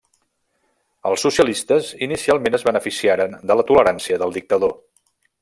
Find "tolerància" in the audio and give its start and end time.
3.71-4.19